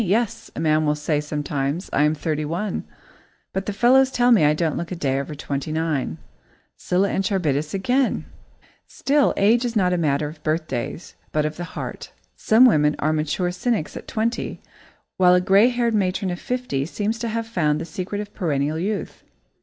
[0.03, 2.85] "Yes," a man will say sometimes, "I am thirty one,
[3.53, 6.17] but the fellows tell me I don't look a day over twenty nine."
[6.75, 8.25] Scylla and Charybdis again!
[8.87, 12.11] [Sidenote: Perennial Youth] Still, age is not a matter of birthdays, but of the heart.
[12.35, 14.59] Some women are mature cynics at twenty,
[15.17, 18.79] while a grey haired matron of fifty seems to have found the secret of perennial
[18.79, 19.21] youth.